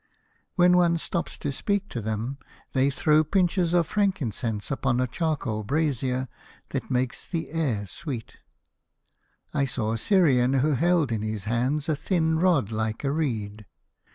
[0.55, 2.39] When one stops to speak to them,
[2.73, 6.27] they throw pinches of frankincense upon a charcoal brazier
[6.71, 8.37] and make the air sweet.
[9.53, 13.67] I saw a Syrian who held in his hands a thin rod like a reed.